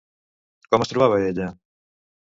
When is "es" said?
0.85-0.91